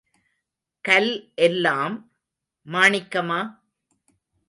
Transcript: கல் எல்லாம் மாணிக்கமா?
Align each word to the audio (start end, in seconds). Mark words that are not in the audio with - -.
கல் 0.85 1.11
எல்லாம் 1.35 1.95
மாணிக்கமா? 2.67 3.41